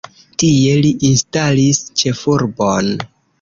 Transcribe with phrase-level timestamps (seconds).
[0.43, 2.91] Tie li instalis ĉefurbon.